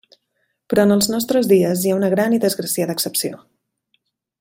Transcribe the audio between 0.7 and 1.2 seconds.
Però, en els